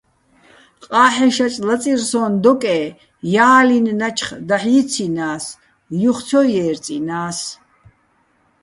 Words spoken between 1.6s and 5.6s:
ლაწირ სო́ჼ დოკე́, ჲა́ლინი̆ ნაჩხ დაჰ̦ ჲიცჲინა́ს,